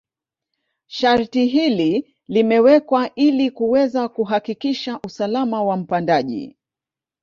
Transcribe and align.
Sharti 0.87 1.45
hili 1.45 2.15
limewekwa 2.27 3.15
ili 3.15 3.51
kuweza 3.51 4.09
kuhakikisha 4.09 4.99
usalama 5.03 5.63
wa 5.63 5.77
mpandaji 5.77 6.57